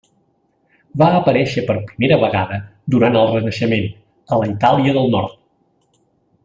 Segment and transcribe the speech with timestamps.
[1.01, 2.59] Va aparèixer per primera vegada
[2.95, 3.87] durant el Renaixement,
[4.37, 5.41] a la Itàlia del nord.